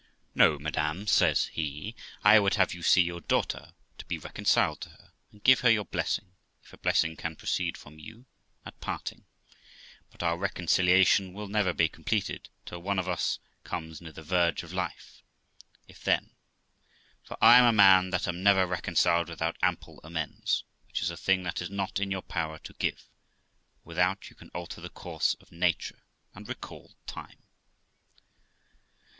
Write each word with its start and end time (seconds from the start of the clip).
'No, 0.33 0.57
madam', 0.57 1.05
says 1.05 1.45
he, 1.53 1.93
'I 2.23 2.39
would 2.39 2.55
have 2.55 2.73
you 2.73 2.81
see 2.81 3.03
your 3.03 3.21
daughter, 3.21 3.75
to 3.99 4.05
be 4.07 4.17
reconciled 4.17 4.81
to 4.81 4.89
her, 4.89 5.11
and 5.31 5.43
give 5.43 5.59
her 5.59 5.69
your 5.69 5.85
blessing 5.85 6.33
(if 6.63 6.73
a 6.73 6.77
blessing 6.79 7.15
can 7.15 7.35
proceed 7.35 7.77
from 7.77 7.99
you) 7.99 8.25
at 8.65 8.81
parting; 8.81 9.25
but 10.09 10.23
our 10.23 10.39
reconciliation 10.39 11.33
will 11.33 11.47
never 11.47 11.71
be 11.71 11.87
completed 11.87 12.49
till 12.65 12.81
one 12.81 12.97
of 12.97 13.07
us 13.07 13.37
comes 13.63 14.01
near 14.01 14.11
the 14.11 14.23
verge 14.23 14.63
of 14.63 14.73
life, 14.73 15.21
if 15.87 16.03
then; 16.03 16.31
for 17.21 17.37
I 17.39 17.59
am 17.59 17.65
a 17.65 17.71
man 17.71 18.09
that 18.09 18.27
am 18.27 18.41
never 18.41 18.65
reconciled 18.65 19.29
without 19.29 19.55
ample 19.61 20.01
amends, 20.03 20.63
which 20.87 21.03
is 21.03 21.11
a 21.11 21.15
thing 21.15 21.43
that 21.43 21.61
is 21.61 21.69
not 21.69 21.99
in 21.99 22.09
your 22.09 22.23
power 22.23 22.57
to 22.63 22.73
give, 22.79 23.07
without 23.83 24.31
you 24.31 24.35
can 24.35 24.49
alter 24.55 24.81
the 24.81 24.89
course 24.89 25.35
of 25.39 25.51
nature 25.51 26.01
and 26.33 26.49
recall 26.49 26.95
time.' 27.05 27.43